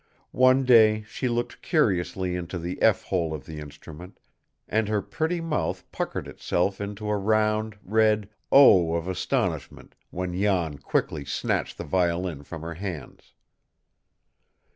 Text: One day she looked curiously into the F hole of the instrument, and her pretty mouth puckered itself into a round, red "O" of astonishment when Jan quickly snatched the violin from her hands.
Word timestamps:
One 0.33 0.65
day 0.65 1.03
she 1.03 1.27
looked 1.29 1.61
curiously 1.61 2.35
into 2.35 2.57
the 2.57 2.81
F 2.81 3.03
hole 3.03 3.35
of 3.35 3.45
the 3.45 3.59
instrument, 3.59 4.19
and 4.67 4.87
her 4.87 4.99
pretty 4.99 5.39
mouth 5.41 5.83
puckered 5.91 6.27
itself 6.27 6.81
into 6.81 7.07
a 7.07 7.17
round, 7.17 7.77
red 7.83 8.27
"O" 8.51 8.95
of 8.95 9.07
astonishment 9.07 9.93
when 10.09 10.33
Jan 10.33 10.79
quickly 10.79 11.23
snatched 11.23 11.77
the 11.77 11.83
violin 11.83 12.41
from 12.41 12.63
her 12.63 12.73
hands. 12.73 13.33